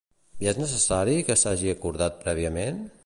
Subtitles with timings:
[0.45, 2.83] I és necessari que s'hagi acordat prèviament?